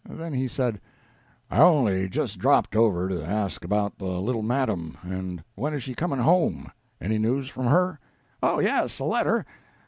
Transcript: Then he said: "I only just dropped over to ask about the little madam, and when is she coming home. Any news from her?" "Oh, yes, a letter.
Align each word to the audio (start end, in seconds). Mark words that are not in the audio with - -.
Then 0.09 0.33
he 0.33 0.47
said: 0.47 0.81
"I 1.51 1.59
only 1.61 2.09
just 2.09 2.39
dropped 2.39 2.75
over 2.75 3.07
to 3.07 3.23
ask 3.23 3.63
about 3.63 3.99
the 3.99 4.19
little 4.19 4.41
madam, 4.41 4.97
and 5.03 5.43
when 5.53 5.75
is 5.75 5.83
she 5.83 5.93
coming 5.93 6.17
home. 6.21 6.71
Any 6.99 7.19
news 7.19 7.49
from 7.49 7.65
her?" 7.67 7.99
"Oh, 8.41 8.57
yes, 8.57 8.97
a 8.97 9.03
letter. 9.03 9.45